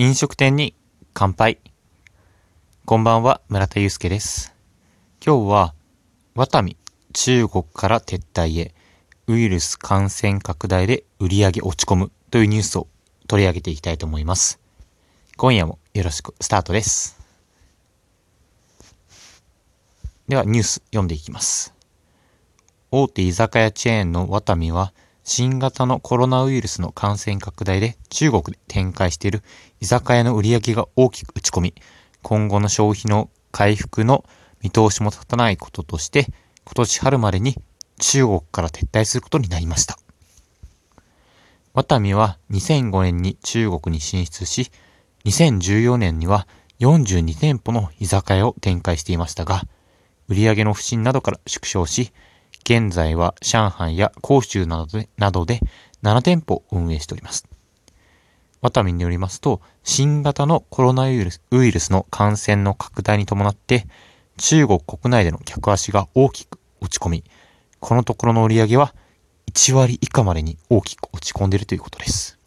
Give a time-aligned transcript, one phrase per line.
[0.00, 0.76] 飲食店に
[1.12, 1.58] 乾杯。
[2.84, 4.54] こんばんは、村田祐介です。
[5.20, 5.74] 今日は、
[6.36, 6.76] ワタミ、
[7.12, 8.72] 中国から撤退へ、
[9.26, 12.86] ウイルス感染拡大で売り上げ落ち込むというニュースを
[13.26, 14.60] 取り上げていきたいと思います。
[15.36, 17.18] 今夜もよろしく、スタートです。
[20.28, 21.74] では、ニュース読んでいきます。
[22.92, 24.92] 大手居酒屋チェーンのワタミは、
[25.28, 29.42] 新型のコロナウイルスの感染拡大で中国で展開している
[29.78, 31.74] 居酒屋の売り上げが大きく落ち込み、
[32.22, 34.24] 今後の消費の回復の
[34.62, 36.24] 見通しも立たないこととして、
[36.64, 37.56] 今年春までに
[38.00, 39.98] 中国から撤退することになりました。
[41.74, 44.72] ワタミは2005年に中国に進出し、
[45.26, 46.48] 2014年には
[46.80, 49.64] 42店舗の居酒屋を展開していましたが、
[50.28, 52.14] 売上の不振などから縮小し、
[52.64, 55.60] 現在は上海や広州などでなどで
[56.02, 57.48] 7店舗運営しております。
[58.60, 63.86] ワタミによりますと、新型のコロナウイルスウイルスの感染の拡大に伴って、
[64.36, 67.24] 中国国内での客足が大きく落ち込み、
[67.80, 68.94] このところの売り上げは
[69.52, 72.38] 1割以下までに大きく落ち込んでいるということです。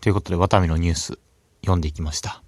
[0.00, 1.18] ということで、ワタミのニュース
[1.60, 2.42] 読んでいきました。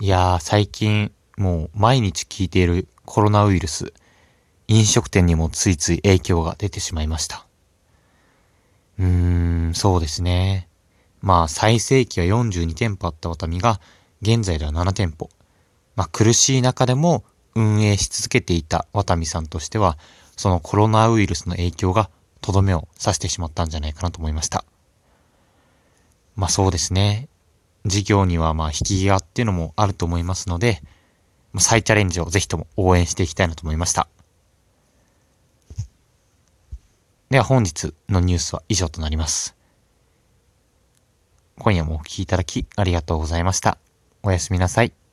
[0.00, 3.94] いやー、最近もう毎日聞いているコロナウイルス、
[4.68, 7.46] 飲食店にもついつい影響が出てしまいました。
[8.98, 9.06] うー
[9.70, 10.68] ん、そうですね。
[11.22, 13.80] まあ、最盛期は42店舗あったワタミが、
[14.20, 15.30] 現在では7店舗。
[15.94, 19.96] まあ、苦しい中でも運営し続けていたワタミさんとしては、
[20.36, 22.10] そのコロナウイルスの影響が
[22.42, 24.64] とどめを刺してしまったんじゃないかなと思いました。
[26.36, 27.28] まあそうですね。
[27.86, 30.82] 事業にはまあ引き際っていうのもあると思いますので、
[31.60, 34.08] 再チャレンジをぜひとも応援していきたいなと思いました。
[37.30, 39.56] では本日のニュースは以上となります。
[41.58, 43.78] 今夜もお聴きいただきありがとうございました。
[44.22, 45.05] おやすみなさい。